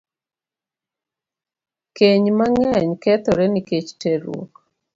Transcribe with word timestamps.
Keny 1.95 2.25
mang'eny 2.37 2.91
kethore 3.03 3.45
nikech 3.53 3.89
terruok. 3.99 4.51